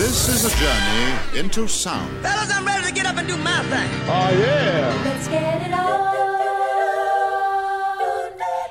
This 0.00 0.30
is 0.30 0.46
a 0.46 0.56
journey 0.56 1.38
into 1.38 1.68
sound. 1.68 2.22
Fellas, 2.22 2.50
I'm 2.50 2.64
ready 2.64 2.86
to 2.86 2.90
get 2.94 3.04
up 3.04 3.18
and 3.18 3.28
do 3.28 3.36
my 3.36 3.62
thing. 3.64 3.90
Oh, 4.08 4.30
yeah. 4.32 5.02
Let's 5.04 5.28
get 5.28 5.60
it 5.66 5.74
on. 5.74 6.16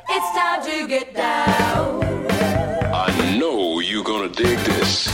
It's 0.10 0.32
time 0.36 0.64
to 0.66 0.88
get 0.88 1.14
down. 1.14 2.32
I 2.92 3.38
know 3.38 3.80
you're 3.80 4.04
gonna 4.04 4.30
dig 4.30 4.58
this. 4.58 5.08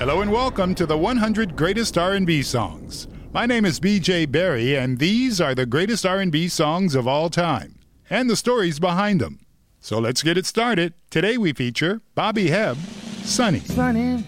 Hello 0.00 0.22
and 0.22 0.32
welcome 0.32 0.74
to 0.74 0.86
the 0.86 0.98
100 0.98 1.54
Greatest 1.54 1.96
R&B 1.96 2.42
Songs. 2.42 3.06
My 3.32 3.46
name 3.46 3.64
is 3.64 3.78
BJ 3.78 4.28
Berry 4.28 4.76
and 4.76 4.98
these 4.98 5.40
are 5.40 5.54
the 5.54 5.66
greatest 5.66 6.04
R&B 6.04 6.48
songs 6.48 6.96
of 6.96 7.06
all 7.06 7.30
time 7.30 7.78
and 8.10 8.28
the 8.28 8.34
stories 8.34 8.80
behind 8.80 9.20
them. 9.20 9.38
So 9.78 10.00
let's 10.00 10.24
get 10.24 10.36
it 10.36 10.46
started. 10.46 10.94
Today 11.10 11.38
we 11.38 11.52
feature 11.52 12.02
Bobby 12.16 12.48
Hebb, 12.48 12.76
Sunny. 13.24 13.60
sunny. 13.60 14.24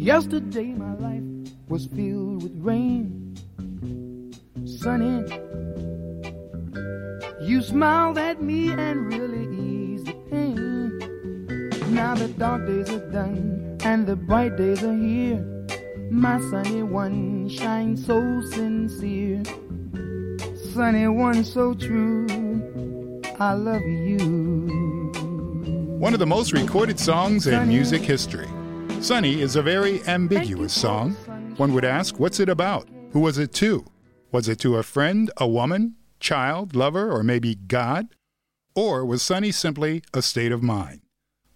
Yesterday 0.00 0.72
my 0.72 0.94
life 0.94 1.52
was 1.68 1.84
filled 1.84 2.42
with 2.42 2.54
rain. 2.56 3.36
Sunny. 4.64 5.26
You 7.42 7.60
smiled 7.60 8.16
at 8.16 8.40
me 8.40 8.70
and 8.70 9.12
really 9.12 9.44
eased 9.54 10.06
the 10.06 10.14
pain. 10.30 10.98
Now 11.94 12.14
the 12.14 12.28
dark 12.28 12.66
days 12.66 12.88
are 12.88 13.10
done 13.10 13.76
and 13.84 14.06
the 14.06 14.16
bright 14.16 14.56
days 14.56 14.82
are 14.82 14.96
here. 14.96 15.44
My 16.10 16.40
sunny 16.48 16.82
one 16.82 17.50
shines 17.50 18.06
so 18.06 18.40
sincere. 18.40 19.42
Sunny 20.72 21.08
one 21.08 21.44
so 21.44 21.74
true. 21.74 22.26
I 23.38 23.52
love 23.52 23.82
you. 23.82 24.70
One 25.98 26.14
of 26.14 26.20
the 26.20 26.26
most 26.26 26.54
recorded 26.54 26.98
songs 26.98 27.46
in 27.46 27.68
music 27.68 28.00
history. 28.00 28.48
Sunny 29.00 29.40
is 29.40 29.56
a 29.56 29.62
very 29.62 30.06
ambiguous 30.06 30.74
song. 30.74 31.12
One 31.56 31.72
would 31.72 31.86
ask, 31.86 32.20
what's 32.20 32.38
it 32.38 32.50
about? 32.50 32.86
Who 33.12 33.20
was 33.20 33.38
it 33.38 33.50
to? 33.54 33.86
Was 34.30 34.46
it 34.46 34.58
to 34.60 34.76
a 34.76 34.82
friend, 34.82 35.30
a 35.38 35.48
woman, 35.48 35.96
child, 36.20 36.76
lover, 36.76 37.10
or 37.10 37.22
maybe 37.22 37.54
God? 37.54 38.08
Or 38.74 39.06
was 39.06 39.22
Sunny 39.22 39.52
simply 39.52 40.02
a 40.12 40.20
state 40.20 40.52
of 40.52 40.62
mind? 40.62 41.00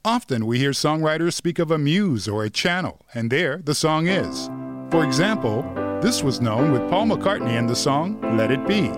Often 0.06 0.46
we 0.46 0.58
hear 0.58 0.70
songwriters 0.70 1.34
speak 1.34 1.58
of 1.58 1.70
a 1.70 1.76
muse 1.76 2.26
or 2.26 2.44
a 2.44 2.50
channel, 2.50 3.02
and 3.12 3.30
there 3.30 3.58
the 3.62 3.74
song 3.74 4.06
is. 4.06 4.48
For 4.90 5.04
example, 5.04 5.62
this 6.00 6.22
was 6.22 6.40
known 6.40 6.72
with 6.72 6.88
Paul 6.90 7.08
McCartney 7.08 7.58
in 7.58 7.66
the 7.66 7.76
song 7.76 8.20
Let 8.38 8.52
It 8.52 8.66
Be. 8.66 8.88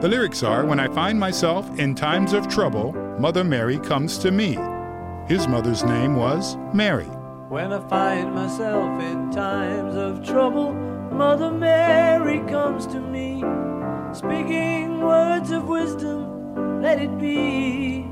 The 0.00 0.08
lyrics 0.08 0.42
are 0.42 0.66
When 0.66 0.78
I 0.78 0.88
find 0.88 1.18
myself 1.18 1.78
in 1.78 1.94
times 1.94 2.34
of 2.34 2.48
trouble, 2.48 2.92
Mother 3.18 3.44
Mary 3.44 3.78
comes 3.78 4.18
to 4.18 4.30
me. 4.30 4.58
His 5.26 5.48
mother's 5.48 5.84
name 5.84 6.16
was 6.16 6.58
Mary. 6.74 7.08
When 7.54 7.72
I 7.72 7.78
find 7.88 8.34
myself 8.34 9.00
in 9.00 9.30
times 9.30 9.94
of 9.94 10.26
trouble, 10.26 10.72
Mother 10.72 11.52
Mary 11.52 12.40
comes 12.50 12.84
to 12.88 12.98
me, 12.98 13.44
speaking 14.12 15.00
words 15.00 15.52
of 15.52 15.68
wisdom, 15.68 16.82
let 16.82 17.00
it 17.00 17.16
be. 17.16 18.08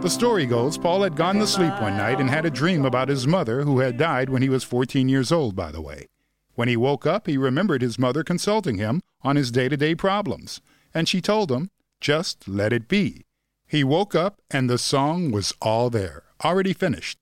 The 0.00 0.08
story 0.08 0.46
goes 0.46 0.78
Paul 0.78 1.02
had 1.02 1.16
gone 1.16 1.40
to 1.40 1.46
sleep 1.48 1.72
one 1.80 1.96
night 1.96 2.20
and 2.20 2.30
had 2.30 2.46
a 2.46 2.50
dream 2.50 2.84
about 2.84 3.08
his 3.08 3.26
mother, 3.26 3.62
who 3.62 3.80
had 3.80 3.98
died 3.98 4.30
when 4.30 4.42
he 4.42 4.48
was 4.48 4.62
14 4.62 5.08
years 5.08 5.32
old, 5.32 5.56
by 5.56 5.72
the 5.72 5.82
way. 5.82 6.06
When 6.54 6.68
he 6.68 6.76
woke 6.76 7.04
up, 7.04 7.26
he 7.26 7.36
remembered 7.36 7.82
his 7.82 7.98
mother 7.98 8.22
consulting 8.22 8.78
him 8.78 9.00
on 9.22 9.34
his 9.34 9.50
day 9.50 9.68
to 9.68 9.76
day 9.76 9.96
problems, 9.96 10.60
and 10.94 11.08
she 11.08 11.20
told 11.20 11.50
him, 11.50 11.68
just 12.00 12.46
let 12.46 12.72
it 12.72 12.86
be. 12.86 13.24
He 13.66 13.82
woke 13.82 14.14
up 14.14 14.40
and 14.52 14.70
the 14.70 14.78
song 14.78 15.32
was 15.32 15.52
all 15.60 15.90
there, 15.90 16.22
already 16.44 16.74
finished. 16.74 17.19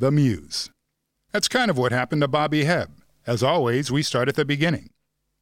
The 0.00 0.10
Muse. 0.10 0.70
That's 1.30 1.46
kind 1.46 1.70
of 1.70 1.76
what 1.76 1.92
happened 1.92 2.22
to 2.22 2.28
Bobby 2.28 2.64
Hebb. 2.64 2.88
As 3.26 3.42
always, 3.42 3.92
we 3.92 4.02
start 4.02 4.30
at 4.30 4.34
the 4.34 4.46
beginning. 4.46 4.88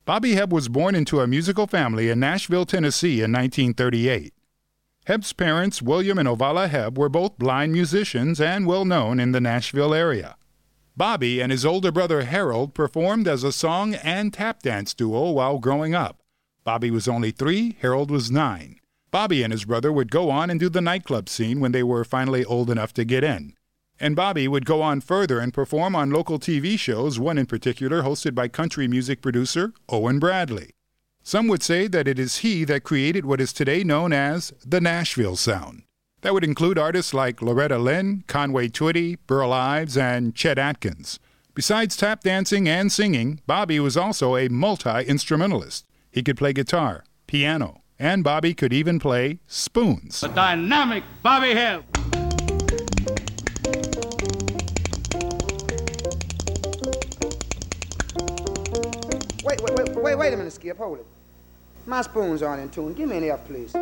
Bobby 0.04 0.34
Hebb 0.34 0.50
was 0.50 0.68
born 0.68 0.96
into 0.96 1.20
a 1.20 1.28
musical 1.28 1.68
family 1.68 2.10
in 2.10 2.18
Nashville, 2.18 2.66
Tennessee 2.66 3.22
in 3.22 3.30
1938. 3.30 4.34
Hebb's 5.06 5.32
parents, 5.32 5.80
William 5.80 6.18
and 6.18 6.28
Ovala 6.28 6.68
Hebb, 6.68 6.98
were 6.98 7.08
both 7.08 7.38
blind 7.38 7.72
musicians 7.72 8.40
and 8.40 8.66
well 8.66 8.84
known 8.84 9.20
in 9.20 9.30
the 9.30 9.40
Nashville 9.40 9.94
area. 9.94 10.34
Bobby 10.96 11.40
and 11.40 11.52
his 11.52 11.64
older 11.64 11.92
brother 11.92 12.22
Harold 12.22 12.74
performed 12.74 13.28
as 13.28 13.44
a 13.44 13.52
song 13.52 13.94
and 13.94 14.34
tap 14.34 14.64
dance 14.64 14.92
duo 14.92 15.30
while 15.30 15.60
growing 15.60 15.94
up. 15.94 16.20
Bobby 16.64 16.90
was 16.90 17.06
only 17.06 17.30
three, 17.30 17.76
Harold 17.80 18.10
was 18.10 18.28
nine. 18.28 18.80
Bobby 19.12 19.44
and 19.44 19.52
his 19.52 19.66
brother 19.66 19.92
would 19.92 20.10
go 20.10 20.30
on 20.30 20.50
and 20.50 20.58
do 20.58 20.68
the 20.68 20.80
nightclub 20.80 21.28
scene 21.28 21.60
when 21.60 21.70
they 21.70 21.84
were 21.84 22.04
finally 22.04 22.44
old 22.44 22.70
enough 22.70 22.92
to 22.94 23.04
get 23.04 23.22
in. 23.22 23.54
And 24.00 24.14
Bobby 24.14 24.46
would 24.46 24.64
go 24.64 24.80
on 24.80 25.00
further 25.00 25.40
and 25.40 25.52
perform 25.52 25.96
on 25.96 26.10
local 26.10 26.38
TV 26.38 26.78
shows, 26.78 27.18
one 27.18 27.38
in 27.38 27.46
particular 27.46 28.02
hosted 28.02 28.34
by 28.34 28.48
country 28.48 28.86
music 28.86 29.20
producer 29.20 29.72
Owen 29.88 30.18
Bradley. 30.18 30.70
Some 31.22 31.48
would 31.48 31.62
say 31.62 31.88
that 31.88 32.08
it 32.08 32.18
is 32.18 32.38
he 32.38 32.64
that 32.64 32.84
created 32.84 33.26
what 33.26 33.40
is 33.40 33.52
today 33.52 33.84
known 33.84 34.12
as 34.12 34.52
the 34.64 34.80
Nashville 34.80 35.36
sound. 35.36 35.82
That 36.22 36.32
would 36.32 36.44
include 36.44 36.78
artists 36.78 37.12
like 37.12 37.42
Loretta 37.42 37.78
Lynn, 37.78 38.24
Conway 38.26 38.68
Twitty, 38.68 39.18
Burl 39.26 39.52
Ives, 39.52 39.96
and 39.96 40.34
Chet 40.34 40.58
Atkins. 40.58 41.18
Besides 41.54 41.96
tap 41.96 42.22
dancing 42.22 42.68
and 42.68 42.90
singing, 42.90 43.40
Bobby 43.46 43.78
was 43.80 43.96
also 43.96 44.36
a 44.36 44.48
multi 44.48 45.04
instrumentalist. 45.04 45.86
He 46.10 46.22
could 46.22 46.36
play 46.36 46.52
guitar, 46.52 47.04
piano, 47.26 47.82
and 47.98 48.24
Bobby 48.24 48.54
could 48.54 48.72
even 48.72 48.98
play 48.98 49.40
spoons. 49.46 50.20
The 50.20 50.28
dynamic 50.28 51.04
Bobby 51.22 51.54
Hebb. 51.54 52.17
Wait, 60.02 60.14
wait, 60.14 60.32
a 60.32 60.36
minute, 60.36 60.52
Skip. 60.52 60.78
Hold 60.78 61.00
it. 61.00 61.06
My 61.86 62.02
spoons 62.02 62.42
aren't 62.42 62.62
in 62.62 62.68
tune. 62.68 62.94
Give 62.94 63.08
me 63.08 63.16
an 63.16 63.24
F, 63.24 63.44
please. 63.46 63.74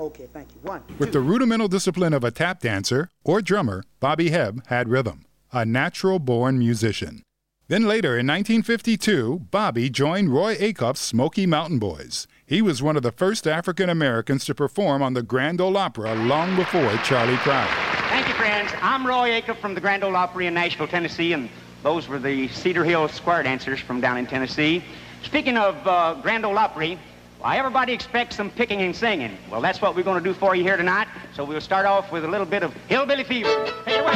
Okay, 0.00 0.28
thank 0.32 0.48
you. 0.54 0.60
One. 0.62 0.82
With 0.98 1.12
the 1.12 1.20
rudimental 1.20 1.68
discipline 1.68 2.14
of 2.14 2.24
a 2.24 2.30
tap 2.30 2.60
dancer 2.60 3.10
or 3.24 3.42
drummer, 3.42 3.84
Bobby 4.00 4.30
Hebb 4.30 4.66
had 4.66 4.88
rhythm, 4.88 5.26
a 5.52 5.66
natural 5.66 6.18
born 6.18 6.58
musician. 6.58 7.22
Then 7.68 7.82
later 7.82 8.16
in 8.18 8.26
1952, 8.26 9.48
Bobby 9.50 9.90
joined 9.90 10.32
Roy 10.32 10.54
Acuff's 10.56 11.00
Smoky 11.00 11.44
Mountain 11.44 11.78
Boys. 11.78 12.26
He 12.46 12.62
was 12.62 12.82
one 12.82 12.96
of 12.96 13.02
the 13.02 13.12
first 13.12 13.46
African 13.46 13.90
Americans 13.90 14.46
to 14.46 14.54
perform 14.54 15.02
on 15.02 15.12
the 15.12 15.22
Grand 15.22 15.60
Ole 15.60 15.76
Opry 15.76 16.14
long 16.14 16.56
before 16.56 16.96
Charlie 17.04 17.36
Crowder. 17.36 17.87
Thank 18.08 18.26
you, 18.26 18.34
friends. 18.34 18.70
I'm 18.80 19.06
Roy 19.06 19.40
Acuff 19.40 19.58
from 19.58 19.74
the 19.74 19.80
Grand 19.80 20.02
Ole 20.02 20.16
Opry 20.16 20.46
in 20.46 20.54
Nashville, 20.54 20.88
Tennessee, 20.88 21.34
and 21.34 21.48
those 21.82 22.08
were 22.08 22.18
the 22.18 22.48
Cedar 22.48 22.82
Hill 22.84 23.06
Square 23.08 23.42
Dancers 23.44 23.80
from 23.80 24.00
down 24.00 24.16
in 24.16 24.26
Tennessee. 24.26 24.82
Speaking 25.22 25.56
of 25.56 25.86
uh, 25.86 26.14
Grand 26.22 26.46
Ole 26.46 26.56
Opry, 26.56 26.98
why, 27.38 27.58
everybody 27.58 27.92
expects 27.92 28.36
some 28.36 28.50
picking 28.50 28.80
and 28.80 28.96
singing. 28.96 29.36
Well, 29.50 29.60
that's 29.60 29.80
what 29.80 29.94
we're 29.94 30.02
going 30.02 30.22
to 30.22 30.28
do 30.28 30.34
for 30.34 30.56
you 30.56 30.62
here 30.64 30.76
tonight. 30.76 31.06
So 31.34 31.44
we'll 31.44 31.60
start 31.60 31.86
off 31.86 32.10
with 32.10 32.24
a 32.24 32.28
little 32.28 32.46
bit 32.46 32.62
of 32.62 32.74
Hillbilly 32.88 33.24
Fever. 33.24 33.48
Take 33.84 33.96
it 33.96 34.00
away. 34.00 34.12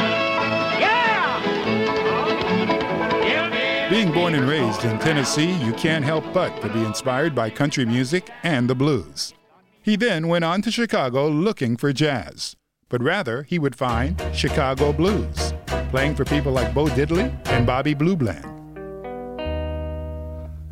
Yeah! 0.79 1.23
Being 3.89 4.11
born 4.11 4.33
and 4.33 4.49
raised 4.49 4.83
in 4.85 4.97
Tennessee, 4.97 5.51
you 5.63 5.71
can't 5.73 6.03
help 6.03 6.25
but 6.33 6.59
to 6.61 6.69
be 6.69 6.83
inspired 6.83 7.35
by 7.35 7.51
country 7.51 7.85
music 7.85 8.29
and 8.41 8.67
the 8.67 8.75
blues. 8.75 9.33
He 9.83 9.95
then 9.95 10.27
went 10.27 10.43
on 10.43 10.63
to 10.63 10.71
Chicago 10.71 11.27
looking 11.27 11.77
for 11.77 11.93
jazz, 11.93 12.55
but 12.93 13.01
rather 13.01 13.41
he 13.41 13.57
would 13.57 13.75
find 13.75 14.21
Chicago 14.35 14.93
blues, 14.93 15.51
playing 15.89 16.13
for 16.13 16.25
people 16.25 16.51
like 16.51 16.75
Bo 16.75 16.85
Diddley 16.85 17.33
and 17.47 17.65
Bobby 17.65 17.95
Blue 17.95 18.15
Bland. 18.15 18.45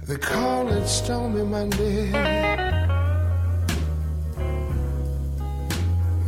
They 0.04 0.18
call 0.18 0.68
it 0.72 0.86
Stormy 0.88 1.42
Monday. 1.42 2.12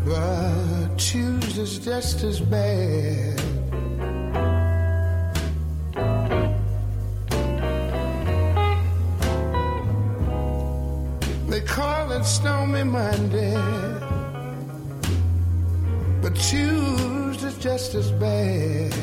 But 0.04 0.98
Tuesday's 0.98 1.78
just 1.78 2.24
as 2.24 2.40
bad. 2.40 3.38
They 11.50 11.62
call 11.62 12.12
it 12.13 12.24
Stormy 12.24 12.84
Monday. 12.84 13.43
Just 17.63 17.95
as 17.95 18.12
bad. 18.12 18.94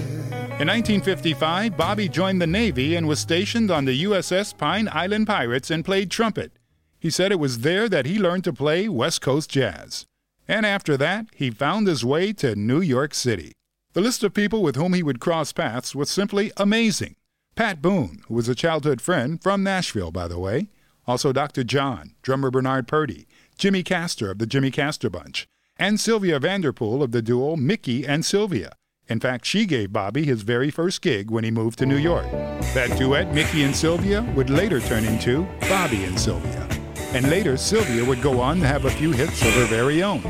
In 0.60 0.68
1955, 0.68 1.78
Bobby 1.78 2.10
joined 2.10 2.42
the 2.42 2.46
Navy 2.46 2.94
and 2.94 3.08
was 3.08 3.18
stationed 3.18 3.70
on 3.70 3.86
the 3.86 4.04
USS 4.04 4.56
Pine 4.56 4.86
Island 4.92 5.26
Pirates 5.26 5.70
and 5.70 5.82
played 5.82 6.10
trumpet. 6.10 6.52
He 6.98 7.08
said 7.08 7.32
it 7.32 7.40
was 7.40 7.60
there 7.60 7.88
that 7.88 8.04
he 8.04 8.18
learned 8.18 8.44
to 8.44 8.52
play 8.52 8.86
West 8.86 9.22
Coast 9.22 9.48
jazz. 9.48 10.04
And 10.46 10.66
after 10.66 10.98
that, 10.98 11.28
he 11.34 11.50
found 11.50 11.86
his 11.86 12.04
way 12.04 12.34
to 12.34 12.54
New 12.54 12.82
York 12.82 13.14
City. 13.14 13.52
The 13.94 14.02
list 14.02 14.22
of 14.22 14.34
people 14.34 14.62
with 14.62 14.76
whom 14.76 14.92
he 14.92 15.02
would 15.02 15.20
cross 15.20 15.52
paths 15.54 15.94
was 15.94 16.10
simply 16.10 16.52
amazing. 16.58 17.14
Pat 17.56 17.80
Boone, 17.80 18.20
who 18.28 18.34
was 18.34 18.48
a 18.48 18.54
childhood 18.54 19.00
friend 19.00 19.42
from 19.42 19.62
Nashville, 19.62 20.10
by 20.10 20.28
the 20.28 20.38
way. 20.38 20.68
Also 21.06 21.32
Dr. 21.32 21.64
John, 21.64 22.14
drummer 22.20 22.50
Bernard 22.50 22.86
Purdie, 22.86 23.26
Jimmy 23.56 23.82
Castor 23.82 24.30
of 24.30 24.38
the 24.38 24.46
Jimmy 24.46 24.70
Castor 24.70 25.08
Bunch, 25.08 25.48
and 25.80 25.98
Sylvia 25.98 26.38
Vanderpool 26.38 27.02
of 27.02 27.10
the 27.10 27.22
duo 27.22 27.56
Mickey 27.56 28.06
and 28.06 28.22
Sylvia. 28.22 28.74
In 29.08 29.18
fact, 29.18 29.46
she 29.46 29.64
gave 29.64 29.94
Bobby 29.94 30.24
his 30.26 30.42
very 30.42 30.70
first 30.70 31.00
gig 31.00 31.30
when 31.30 31.42
he 31.42 31.50
moved 31.50 31.78
to 31.78 31.86
New 31.86 31.96
York. 31.96 32.30
That 32.74 32.96
duet, 32.98 33.34
Mickey 33.34 33.62
and 33.62 33.74
Sylvia, 33.74 34.20
would 34.36 34.50
later 34.50 34.78
turn 34.80 35.06
into 35.06 35.48
Bobby 35.70 36.04
and 36.04 36.20
Sylvia. 36.20 36.68
And 37.14 37.30
later, 37.30 37.56
Sylvia 37.56 38.04
would 38.04 38.20
go 38.20 38.42
on 38.42 38.60
to 38.60 38.66
have 38.66 38.84
a 38.84 38.90
few 38.90 39.10
hits 39.10 39.40
of 39.40 39.54
her 39.54 39.64
very 39.64 40.02
own. 40.02 40.20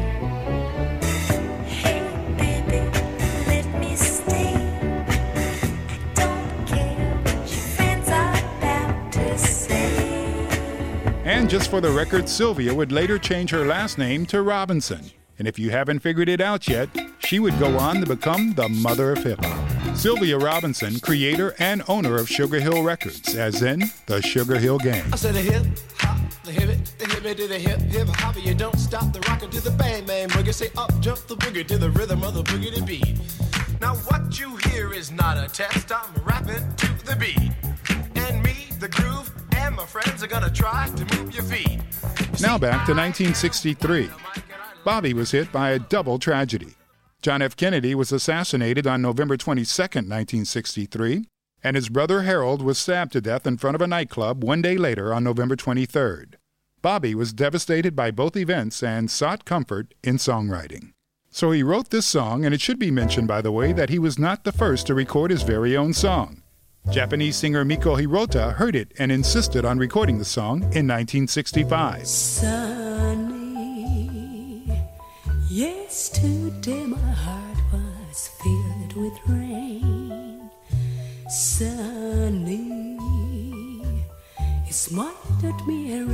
And 11.25 11.51
just 11.51 11.71
for 11.71 11.81
the 11.81 11.91
record, 11.91 12.29
Sylvia 12.29 12.73
would 12.73 12.93
later 12.93 13.19
change 13.19 13.51
her 13.51 13.67
last 13.67 13.99
name 13.99 14.27
to 14.27 14.43
Robinson. 14.43 15.11
And 15.41 15.49
if 15.49 15.59
you 15.59 15.71
haven't 15.71 16.01
figured 16.01 16.29
it 16.29 16.43
out 16.43 16.69
yet, 16.69 16.91
she 17.21 17.39
would 17.39 17.59
go 17.59 17.79
on 17.79 18.03
to 18.03 18.07
become 18.07 18.53
the 18.53 18.69
mother 18.69 19.13
of 19.13 19.25
hip 19.25 19.43
hop. 19.43 19.97
Sylvia 19.97 20.37
Robinson, 20.37 21.01
creator 21.01 21.55
and 21.59 21.83
owner 21.89 22.17
of 22.17 22.29
Sugar 22.29 22.61
Hill 22.61 22.83
Records, 22.83 23.35
as 23.35 23.63
in 23.63 23.85
the 24.05 24.21
Sugar 24.21 24.59
Hill 24.59 24.77
Gang. 24.77 25.03
I 25.11 25.17
said 25.17 25.35
a 25.35 25.41
hip 25.41 25.65
hop, 25.97 26.21
the 26.45 26.53
hip 26.53 26.69
it, 26.69 26.95
the 26.99 27.07
hip 27.07 27.25
it 27.25 27.39
to 27.39 27.49
the 27.49 27.59
hip 27.59 27.81
hip 27.81 28.09
hop. 28.09 28.37
You 28.37 28.53
don't 28.53 28.79
stop 28.79 29.15
the 29.15 29.21
rocker 29.21 29.49
to 29.49 29.61
the 29.63 29.71
bang 29.71 30.05
bang 30.05 30.29
boogie. 30.29 30.53
Say 30.53 30.69
up 30.77 30.93
jump 31.01 31.21
the 31.21 31.37
boogie 31.37 31.67
to 31.69 31.79
the 31.79 31.89
rhythm 31.89 32.23
of 32.23 32.35
the 32.35 32.43
boogie 32.43 32.75
to 32.75 32.83
beat. 32.83 33.19
Now 33.81 33.95
what 33.95 34.39
you 34.39 34.57
hear 34.69 34.93
is 34.93 35.11
not 35.11 35.39
a 35.39 35.49
test. 35.51 35.91
I'm 35.91 36.23
rapping 36.23 36.69
to 36.77 37.07
the 37.07 37.17
beat, 37.17 37.51
and 38.15 38.43
me, 38.43 38.69
the 38.79 38.89
groove, 38.89 39.33
and 39.57 39.75
my 39.75 39.87
friends 39.87 40.23
are 40.23 40.27
gonna 40.27 40.51
try 40.51 40.91
to 40.95 41.17
move 41.17 41.35
your 41.35 41.45
feet. 41.45 41.81
Now 42.43 42.59
back 42.59 42.85
to 42.85 42.93
1963. 42.93 44.11
Bobby 44.85 45.13
was 45.13 45.33
hit 45.33 45.53
by 45.53 45.71
a 45.71 45.79
double 45.79 46.19
tragedy. 46.19 46.75
John 47.21 47.43
F. 47.43 47.55
Kennedy 47.55 47.95
was 47.95 48.13
assassinated 48.13 48.87
on 48.87 49.03
November 49.03 49.37
22, 49.37 49.65
1963, 49.83 51.27
and 51.63 51.77
his 51.77 51.91
brother 51.91 52.23
Harold 52.23 52.63
was 52.63 52.79
stabbed 52.79 53.13
to 53.13 53.21
death 53.21 53.47
in 53.47 53.59
front 53.59 53.75
of 53.75 53.83
a 53.83 53.87
nightclub 53.87 54.43
one 54.43 54.63
day 54.63 54.79
later 54.79 55.13
on 55.13 55.23
November 55.23 55.55
23rd. 55.55 56.37
Bobby 56.81 57.15
was 57.15 57.35
devastated 57.35 57.95
by 57.95 58.11
both 58.11 58.39
events 58.39 58.83
and 58.83 59.11
sought 59.11 59.45
comfort 59.45 59.93
in 60.03 60.17
songwriting. 60.17 60.93
So 61.31 61.51
he 61.51 61.63
wrote 61.63 61.91
this 61.91 62.07
song, 62.07 62.47
and 62.47 62.55
it 62.55 62.63
should 62.63 62.79
be 62.79 62.91
mentioned, 62.91 63.29
by 63.29 63.43
the 63.43 63.53
way, 63.53 63.75
that 63.75 63.91
he 63.91 63.99
was 63.99 64.19
not 64.19 64.45
the 64.45 64.53
first 64.53 64.87
to 64.87 64.95
record 64.95 65.31
his 65.31 65.43
very 65.43 65.77
own 65.77 65.93
song. 65.93 66.43
Japanese 66.91 67.37
singer 67.37 67.67
Mieko 67.67 68.01
Hirota 68.01 68.55
heard 68.55 68.75
it 68.75 68.93
and 68.99 69.13
insisted 69.13 69.67
on 69.67 69.79
recording 69.79 70.17
the 70.17 70.25
song 70.25 70.63
in 70.73 70.89
1965. 70.89 72.07
Sunny, 72.07 73.30
yesterday 75.51 76.85
my 76.85 76.97
heart 76.97 77.59
was 77.73 78.29
filled 78.41 78.97
with 78.97 79.19
rain. 79.27 80.49
Sunny, 81.29 82.97
you 84.65 84.73
smiled 84.73 85.45
at 85.45 85.67
me 85.67 85.93
and 85.93 86.09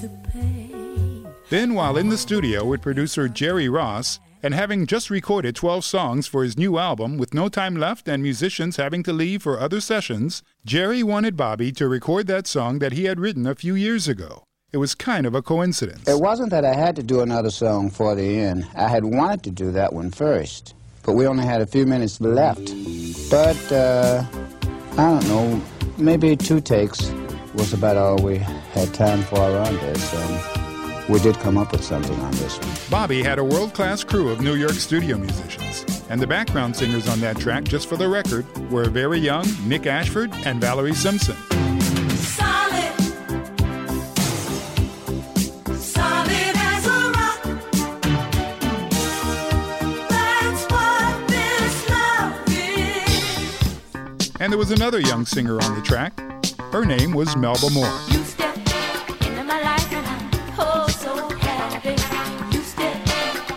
the 0.00 0.10
pain. 0.30 1.26
Then, 1.48 1.74
while 1.74 1.96
in 1.96 2.10
the 2.10 2.18
studio 2.18 2.64
with 2.64 2.82
producer 2.82 3.26
Jerry 3.28 3.68
Ross, 3.68 4.20
and 4.42 4.52
having 4.52 4.86
just 4.86 5.08
recorded 5.08 5.56
12 5.56 5.84
songs 5.84 6.26
for 6.26 6.44
his 6.44 6.58
new 6.58 6.78
album 6.78 7.16
with 7.16 7.32
no 7.32 7.48
time 7.48 7.74
left 7.74 8.06
and 8.06 8.22
musicians 8.22 8.76
having 8.76 9.02
to 9.02 9.12
leave 9.12 9.42
for 9.42 9.58
other 9.58 9.80
sessions, 9.80 10.42
Jerry 10.64 11.02
wanted 11.02 11.36
Bobby 11.36 11.72
to 11.72 11.88
record 11.88 12.26
that 12.26 12.46
song 12.46 12.80
that 12.80 12.92
he 12.92 13.04
had 13.04 13.18
written 13.18 13.46
a 13.46 13.54
few 13.54 13.74
years 13.74 14.06
ago. 14.08 14.44
It 14.76 14.78
was 14.78 14.94
kind 14.94 15.24
of 15.24 15.34
a 15.34 15.40
coincidence. 15.40 16.06
It 16.06 16.20
wasn't 16.20 16.50
that 16.50 16.66
I 16.66 16.74
had 16.74 16.96
to 16.96 17.02
do 17.02 17.22
another 17.22 17.48
song 17.48 17.88
for 17.88 18.14
the 18.14 18.40
end. 18.40 18.68
I 18.74 18.88
had 18.88 19.06
wanted 19.06 19.42
to 19.44 19.50
do 19.50 19.70
that 19.72 19.94
one 19.94 20.10
first, 20.10 20.74
but 21.02 21.14
we 21.14 21.26
only 21.26 21.46
had 21.46 21.62
a 21.62 21.66
few 21.66 21.86
minutes 21.86 22.20
left. 22.20 22.74
But, 23.30 23.72
uh, 23.72 24.22
I 24.92 24.96
don't 24.96 25.26
know, 25.28 25.62
maybe 25.96 26.36
two 26.36 26.60
takes 26.60 27.10
was 27.54 27.72
about 27.72 27.96
all 27.96 28.22
we 28.22 28.36
had 28.36 28.92
time 28.92 29.22
for 29.22 29.38
around 29.38 29.76
this. 29.76 30.12
And 30.12 31.08
we 31.08 31.20
did 31.20 31.36
come 31.36 31.56
up 31.56 31.72
with 31.72 31.82
something 31.82 32.20
on 32.20 32.32
this 32.32 32.58
one. 32.58 32.76
Bobby 32.90 33.22
had 33.22 33.38
a 33.38 33.44
world 33.44 33.72
class 33.72 34.04
crew 34.04 34.28
of 34.28 34.42
New 34.42 34.56
York 34.56 34.74
studio 34.74 35.16
musicians, 35.16 35.86
and 36.10 36.20
the 36.20 36.26
background 36.26 36.76
singers 36.76 37.08
on 37.08 37.18
that 37.20 37.38
track, 37.38 37.64
just 37.64 37.88
for 37.88 37.96
the 37.96 38.10
record, 38.10 38.44
were 38.70 38.90
very 38.90 39.20
young 39.20 39.46
Nick 39.66 39.86
Ashford 39.86 40.30
and 40.44 40.60
Valerie 40.60 40.92
Simpson. 40.92 41.55
And 54.46 54.52
there 54.52 54.60
was 54.60 54.70
another 54.70 55.00
young 55.00 55.26
singer 55.26 55.60
on 55.60 55.74
the 55.74 55.82
track. 55.82 56.20
Her 56.70 56.84
name 56.84 57.12
was 57.12 57.36
Melba 57.36 57.68
Moore. 57.68 57.90
You 58.06 58.22
step 58.22 58.56
into 58.56 59.42
my 59.42 59.60
life 59.60 59.92
and 59.92 60.06
I'm 60.06 60.30
oh 60.56 60.86
so 60.86 61.26
happy. 61.26 62.00
You 62.56 62.62
step 62.62 62.96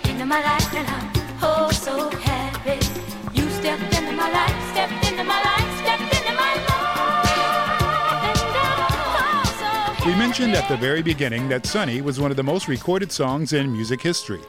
into 0.06 0.26
my 0.26 0.42
life 0.42 0.74
and 0.74 0.88
I'm 0.90 1.12
oh 1.44 1.70
We 10.08 10.16
mentioned 10.16 10.56
at 10.56 10.68
the 10.68 10.78
very 10.78 11.04
beginning 11.04 11.48
that 11.50 11.68
Sunny 11.68 12.02
was 12.02 12.20
one 12.20 12.32
of 12.32 12.38
the 12.38 12.42
most 12.42 12.68
recorded 12.68 13.12
songs 13.12 13.54
in 13.54 13.72
music 13.72 14.02
history. 14.02 14.42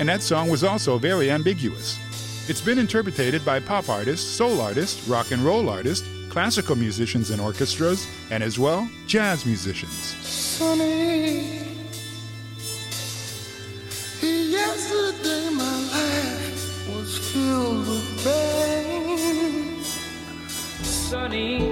And 0.00 0.08
that 0.08 0.22
song 0.22 0.50
was 0.50 0.64
also 0.64 0.98
very 0.98 1.30
ambiguous. 1.30 2.03
It's 2.46 2.60
been 2.60 2.78
interpreted 2.78 3.42
by 3.42 3.58
pop 3.58 3.88
artists, 3.88 4.30
soul 4.30 4.60
artists, 4.60 5.08
rock 5.08 5.30
and 5.30 5.40
roll 5.40 5.70
artists, 5.70 6.06
classical 6.28 6.76
musicians 6.76 7.30
and 7.30 7.40
orchestras, 7.40 8.06
and 8.30 8.42
as 8.42 8.58
well, 8.58 8.86
jazz 9.06 9.46
musicians. 9.46 9.94
Sunny, 10.20 11.62
yesterday 14.20 15.48
my 15.54 15.78
life 15.90 16.88
was 16.94 17.32
filled 17.32 17.88
with 17.88 18.24
pain. 18.24 19.82
Sunny, 20.82 21.64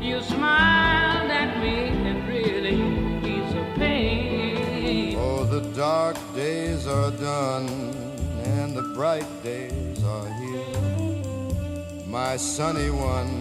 you 0.00 0.20
smiled 0.22 1.30
at 1.30 1.56
me 1.60 1.86
and 2.08 2.28
really 2.28 2.80
eased 3.30 3.56
the 3.56 3.78
pain. 3.78 5.16
Oh, 5.16 5.44
the 5.44 5.60
dark 5.72 6.16
days 6.34 6.88
are 6.88 7.12
done 7.12 7.68
and 7.68 7.94
the 7.94 7.99
bright 9.00 9.42
days 9.42 10.04
are 10.04 10.30
here. 10.42 12.04
My 12.06 12.36
sunny 12.36 12.90
one 12.90 13.32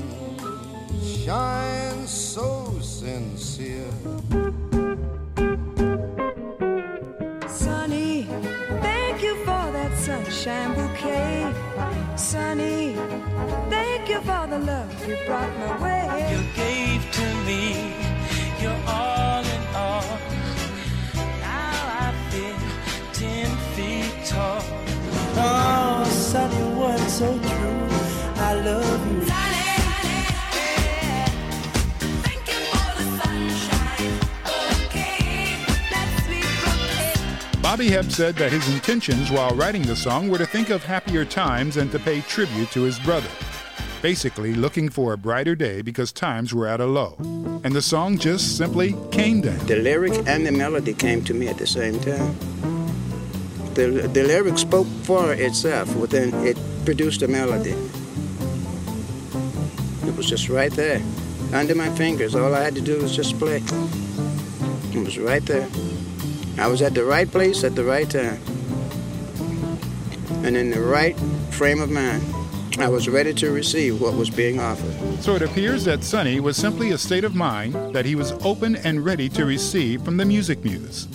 shines 1.04 2.10
so 2.10 2.80
sincere. 2.80 3.92
Sunny, 7.46 8.24
thank 8.88 9.22
you 9.22 9.36
for 9.44 9.64
that 9.76 9.92
sunshine 9.98 10.74
bouquet. 10.76 11.54
Sunny, 12.16 12.96
thank 13.70 14.08
you 14.08 14.22
for 14.22 14.48
the 14.48 14.60
love 14.60 15.10
you 15.10 15.18
brought 15.26 15.54
my 15.60 15.84
way. 15.84 15.99
Bobby 37.80 37.92
Hebb 37.92 38.12
said 38.12 38.36
that 38.36 38.52
his 38.52 38.68
intentions 38.74 39.32
while 39.32 39.56
writing 39.56 39.84
the 39.84 39.96
song 39.96 40.28
were 40.28 40.38
to 40.38 40.46
think 40.46 40.70
of 40.70 40.84
happier 40.84 41.24
times 41.24 41.78
and 41.78 41.90
to 41.94 41.98
pay 41.98 42.20
tribute 42.20 42.70
to 42.72 42.82
his 42.82 43.00
brother. 43.00 43.30
Basically, 44.02 44.54
looking 44.54 44.90
for 44.90 45.14
a 45.14 45.18
brighter 45.18 45.56
day 45.56 45.82
because 45.82 46.12
times 46.12 46.54
were 46.54 46.68
at 46.68 46.82
a 46.82 46.86
low. 46.86 47.16
and 47.64 47.72
the 47.74 47.82
song 47.82 48.18
just 48.18 48.58
simply 48.58 48.98
came 49.12 49.40
down. 49.40 49.66
The 49.66 49.78
lyric 49.78 50.12
and 50.28 50.46
the 50.46 50.52
melody 50.52 50.94
came 50.94 51.24
to 51.24 51.34
me 51.34 51.48
at 51.48 51.58
the 51.58 51.66
same 51.66 51.98
time. 52.02 52.36
The, 53.76 54.10
the 54.12 54.24
lyric 54.26 54.58
spoke 54.58 54.88
for 55.04 55.32
itself, 55.32 55.96
within 55.96 56.34
it 56.46 56.58
produced 56.84 57.22
a 57.22 57.30
melody. 57.30 57.76
It 60.06 60.18
was 60.18 60.28
just 60.28 60.50
right 60.50 60.74
there, 60.74 61.02
under 61.54 61.76
my 61.76 61.88
fingers. 61.96 62.36
All 62.36 62.54
I 62.54 62.62
had 62.62 62.76
to 62.76 62.82
do 62.82 63.02
was 63.02 63.16
just 63.16 63.40
play. 63.40 63.64
It 64.92 65.06
was 65.06 65.18
right 65.18 65.46
there. 65.46 65.70
I 66.60 66.68
was 66.68 66.82
at 66.82 66.94
the 66.94 67.06
right 67.06 67.30
place 67.30 67.64
at 67.64 67.76
the 67.76 67.86
right 67.86 68.10
time, 68.10 68.42
and 70.44 70.58
in 70.58 70.70
the 70.70 70.82
right 70.82 71.18
frame 71.52 71.82
of 71.82 71.90
mind. 71.90 72.24
I 72.80 72.88
was 72.88 73.10
ready 73.10 73.34
to 73.34 73.52
receive 73.52 74.00
what 74.00 74.14
was 74.14 74.30
being 74.30 74.58
offered. 74.58 75.22
So 75.22 75.36
it 75.36 75.42
appears 75.42 75.84
that 75.84 76.02
Sunny 76.02 76.40
was 76.40 76.56
simply 76.56 76.92
a 76.92 76.98
state 76.98 77.26
of 77.26 77.36
mind 77.36 77.74
that 77.94 78.06
he 78.06 78.16
was 78.16 78.32
open 78.46 78.78
and 78.78 79.04
ready 79.04 79.28
to 79.30 79.44
receive 79.44 80.02
from 80.04 80.16
the 80.16 80.24
music 80.24 80.64
muse. 80.64 81.10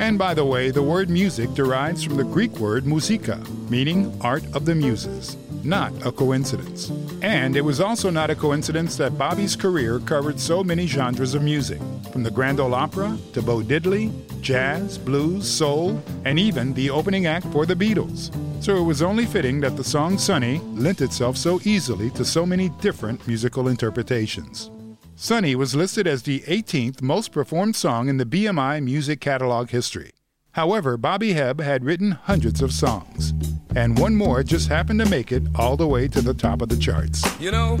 And 0.00 0.18
by 0.18 0.34
the 0.34 0.44
way, 0.44 0.72
the 0.72 0.82
word 0.82 1.08
music 1.08 1.54
derives 1.54 2.02
from 2.02 2.16
the 2.16 2.24
Greek 2.24 2.58
word 2.58 2.84
musika, 2.84 3.38
meaning 3.70 4.18
art 4.20 4.44
of 4.52 4.64
the 4.64 4.74
muses. 4.74 5.36
Not 5.66 5.92
a 6.06 6.12
coincidence. 6.12 6.92
And 7.22 7.56
it 7.56 7.60
was 7.60 7.80
also 7.80 8.08
not 8.08 8.30
a 8.30 8.36
coincidence 8.36 8.96
that 8.98 9.18
Bobby's 9.18 9.56
career 9.56 9.98
covered 9.98 10.38
so 10.38 10.62
many 10.62 10.86
genres 10.86 11.34
of 11.34 11.42
music, 11.42 11.80
from 12.12 12.22
the 12.22 12.30
Grand 12.30 12.60
Ole 12.60 12.72
Opry 12.72 13.18
to 13.32 13.42
Bo 13.42 13.62
Diddley, 13.62 14.12
jazz, 14.40 14.96
blues, 14.96 15.50
soul, 15.50 16.00
and 16.24 16.38
even 16.38 16.72
the 16.74 16.88
opening 16.88 17.26
act 17.26 17.46
for 17.48 17.66
the 17.66 17.74
Beatles. 17.74 18.30
So 18.62 18.76
it 18.76 18.84
was 18.84 19.02
only 19.02 19.26
fitting 19.26 19.58
that 19.62 19.76
the 19.76 19.82
song 19.82 20.18
Sunny 20.18 20.58
lent 20.74 21.00
itself 21.00 21.36
so 21.36 21.58
easily 21.64 22.10
to 22.10 22.24
so 22.24 22.46
many 22.46 22.68
different 22.80 23.26
musical 23.26 23.66
interpretations. 23.66 24.70
Sunny 25.16 25.56
was 25.56 25.74
listed 25.74 26.06
as 26.06 26.22
the 26.22 26.42
18th 26.42 27.02
most 27.02 27.32
performed 27.32 27.74
song 27.74 28.08
in 28.08 28.18
the 28.18 28.24
BMI 28.24 28.84
music 28.84 29.20
catalog 29.20 29.70
history. 29.70 30.12
However, 30.56 30.96
Bobby 30.96 31.34
Hebb 31.34 31.60
had 31.60 31.84
written 31.84 32.12
hundreds 32.12 32.62
of 32.62 32.72
songs, 32.72 33.34
and 33.74 33.98
one 33.98 34.16
more 34.16 34.42
just 34.42 34.70
happened 34.70 34.98
to 35.00 35.06
make 35.10 35.30
it 35.30 35.42
all 35.54 35.76
the 35.76 35.86
way 35.86 36.08
to 36.08 36.22
the 36.22 36.32
top 36.32 36.62
of 36.62 36.70
the 36.70 36.78
charts. 36.78 37.22
You 37.38 37.50
know, 37.50 37.76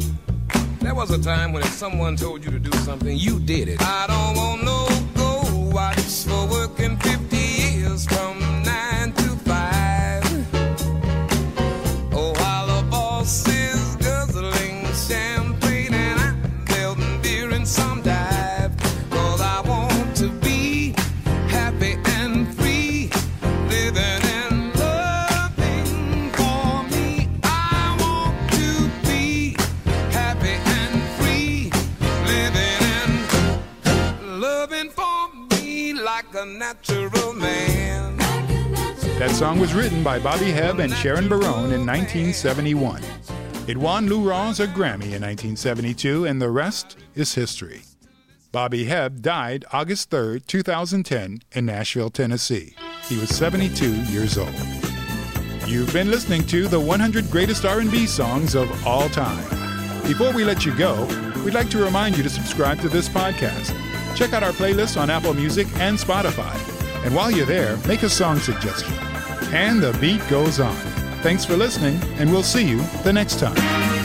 there 0.82 0.94
was 0.94 1.10
a 1.10 1.18
time 1.18 1.54
when 1.54 1.62
if 1.62 1.70
someone 1.70 2.16
told 2.16 2.44
you 2.44 2.50
to 2.50 2.58
do 2.58 2.70
something, 2.80 3.16
you 3.16 3.40
did 3.40 3.68
it. 3.68 3.80
I 3.80 4.06
don't 4.08 4.36
want 4.36 4.62
no 4.62 4.88
go 5.14 5.70
watch 5.74 6.26
for 6.26 6.46
working 6.48 6.98
50 6.98 7.25
written 39.76 40.02
by 40.02 40.18
Bobby 40.18 40.46
Hebb 40.46 40.82
and 40.82 40.90
Sharon 40.90 41.28
Barone 41.28 41.72
in 41.72 41.84
1971. 41.84 43.02
It 43.66 43.76
won 43.76 44.08
Lou 44.08 44.26
Rawls 44.26 44.58
a 44.58 44.66
Grammy 44.66 45.12
in 45.12 45.20
1972, 45.20 46.24
and 46.24 46.40
the 46.40 46.48
rest 46.48 46.96
is 47.14 47.34
history. 47.34 47.82
Bobby 48.52 48.86
Hebb 48.86 49.20
died 49.20 49.66
August 49.74 50.08
3, 50.10 50.40
2010, 50.40 51.42
in 51.52 51.66
Nashville, 51.66 52.08
Tennessee. 52.08 52.74
He 53.06 53.18
was 53.18 53.28
72 53.28 54.04
years 54.04 54.38
old. 54.38 54.54
You've 55.66 55.92
been 55.92 56.10
listening 56.10 56.46
to 56.46 56.68
the 56.68 56.80
100 56.80 57.30
greatest 57.30 57.66
R&B 57.66 58.06
songs 58.06 58.54
of 58.54 58.86
all 58.86 59.10
time. 59.10 59.44
Before 60.04 60.32
we 60.32 60.44
let 60.44 60.64
you 60.64 60.74
go, 60.74 61.04
we'd 61.44 61.54
like 61.54 61.68
to 61.70 61.84
remind 61.84 62.16
you 62.16 62.22
to 62.22 62.30
subscribe 62.30 62.80
to 62.80 62.88
this 62.88 63.10
podcast. 63.10 63.76
Check 64.16 64.32
out 64.32 64.42
our 64.42 64.52
playlist 64.52 64.98
on 64.98 65.10
Apple 65.10 65.34
Music 65.34 65.66
and 65.74 65.98
Spotify. 65.98 66.54
And 67.04 67.14
while 67.14 67.30
you're 67.30 67.44
there, 67.44 67.76
make 67.86 68.04
a 68.04 68.08
song 68.08 68.38
suggestion. 68.38 69.15
And 69.52 69.82
the 69.82 69.96
beat 70.00 70.26
goes 70.28 70.60
on. 70.60 70.76
Thanks 71.22 71.44
for 71.44 71.56
listening, 71.56 72.00
and 72.18 72.30
we'll 72.30 72.42
see 72.42 72.68
you 72.68 72.82
the 73.02 73.12
next 73.12 73.38
time. 73.38 73.95